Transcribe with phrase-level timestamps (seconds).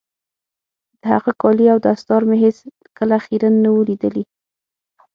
[0.99, 2.57] د هغه کالي او دستار مې هېڅ
[2.97, 4.23] کله خيرن نه وو ليدلي.